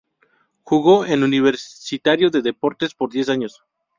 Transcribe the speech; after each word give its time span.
Jugó 0.63 1.05
en 1.05 1.21
Universitario 1.21 2.31
de 2.31 2.41
Deportes 2.41 2.95
por 2.95 3.11
diez 3.11 3.29
años. 3.29 3.63